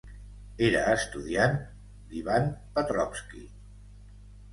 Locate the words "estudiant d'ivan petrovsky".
0.93-3.43